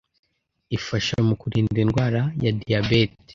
Ifasha 0.77 1.17
mu 1.27 1.35
kurinda 1.41 1.77
indwara 1.83 2.21
ya 2.43 2.51
diyabete 2.59 3.19